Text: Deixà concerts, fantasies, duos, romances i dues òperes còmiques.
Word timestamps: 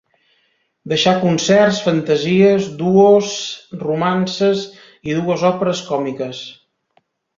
Deixà 0.93 1.11
concerts, 1.25 1.81
fantasies, 1.87 2.65
duos, 2.79 3.29
romances 3.85 4.65
i 5.11 5.19
dues 5.19 5.45
òperes 5.51 5.83
còmiques. 5.91 6.41